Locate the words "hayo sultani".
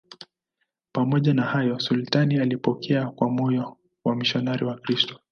1.41-2.39